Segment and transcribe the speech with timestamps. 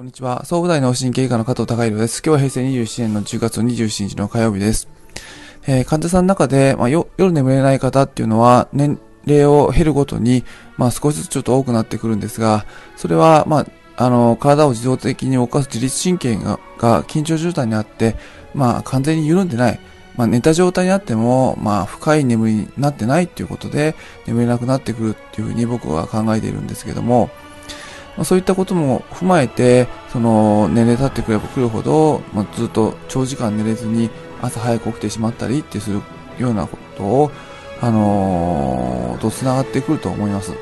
[0.00, 0.46] こんにちは。
[0.46, 2.22] 総武大脳神経科の加藤隆弘です。
[2.24, 4.88] 今日は平成27年の10月27日の火曜日です。
[5.66, 10.42] えー、患者さんの中で、まあ、夜眠れない方っていうのは、年齢を減るごとに、
[10.78, 12.64] まあ、少しずつちょっと多くなってくるんですが、
[12.96, 13.66] それは、まあ、
[14.02, 18.16] あの、体を自動的に動かす自律神経がが緊張状態にあって、
[18.54, 19.80] まあ、完全に緩んでない。
[20.16, 23.94] まあ、寝た状態にあっても、まあ、深い眠りになってないっていうことで、
[24.26, 27.28] 眠れなくなってくるっていうふうに僕は考えているんですけども、
[28.20, 34.10] まあ、そういったことも踏まえて、その年齢経ってくればくるほど、まあ、ずっと長時間寝れずに
[34.42, 36.02] 朝早く起きてしまったりってする
[36.38, 37.30] ようなことを、
[37.80, 40.52] あのー、と繋がってくると思います。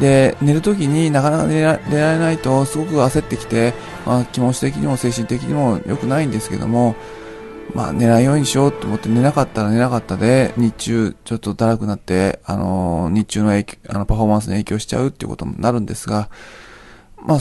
[0.00, 3.72] で、寝るときになかなか寝られないとすごく焦ってきて、
[4.04, 6.94] まあ、気持ち的にも精神的にも良くないんですけども、
[7.72, 16.28] まあ、寝ないようにしようと思って寝なかったら寝なかったで、日中ちょっとだらくなって、あのー、日中の影響、あの、パフォーマンスに影響しちゃうっていうことになるんですが、
[17.26, 17.38] まあ、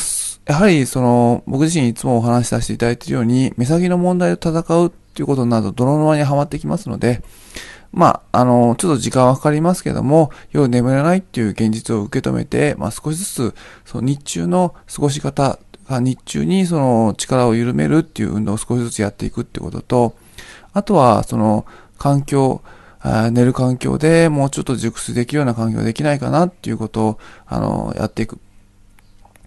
[0.47, 7.22] やはりその、僕自身いつもお話しさせていただいているように、目先の問題と戦うっていうことになると泥沼にはまってきますので、
[7.91, 20.16] まあ、あの、ちょっと時間はかかりますけども、夜眠れないっていう現実を受け止めて、まあ少しずつ、その日中の過ごし方日中にその力を緩めるっていう運動を少しずつやっていくってことと、
[20.73, 21.66] あとはその
[21.97, 22.61] 環境、
[23.31, 28.39] 寝る環境でもうちょっと熟睡できるような環境できないかなっていうことを、あの、やっていく。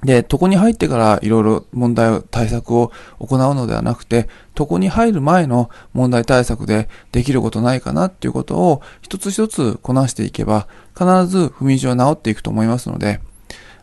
[0.04, 13.20] で、床に入ってからいろいろ問題を、対策を行うのではなくて、床に入る前の問題対策でできることないかなっていうことを一つ一つこなしていけば、必ず踏み石は治っていくと思いますので、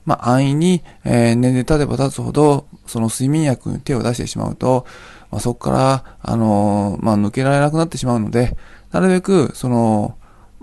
[0.06, 4.86] まあ、安易に、えー、年齢経てば経つほど、その睡眠薬に手を出してしまうと、
[5.32, 8.56] まあ、そこから、あのー、まあ、抜けられなくなってしまうので、
[8.92, 10.16] なるべく、その、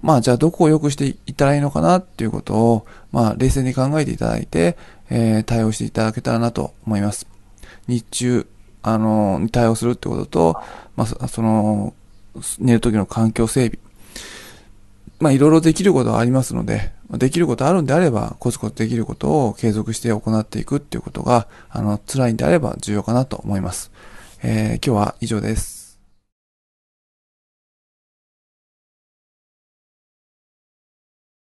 [0.03, 4.77] まあ、じゃあどこを良くしていったらいいのかなっていうことを、まあ、冷静に考えていただいて、
[5.11, 7.27] えー、対応していただけたらなと思います。
[7.87, 8.47] 日中、
[8.83, 10.57] あの、対応するってことと、
[10.97, 11.95] まあ、その、
[12.59, 13.79] 寝る時の環境整備。
[15.21, 23.93] まあ、いろいろできることはありますので、できることあるんであれば、コツコツできることを継続して行っていくっていうことが、あの、辛いんであれば重要かなと思います。
[24.43, 25.82] えー、今日は以上です。